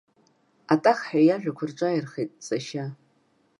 [0.73, 2.85] Атахҳәа иажәақәа рҿааирхеит сашьа.